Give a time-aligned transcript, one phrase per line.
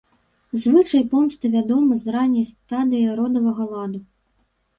[0.61, 3.99] Звычай помсты вядомы з ранняй стадыі родавага ладу.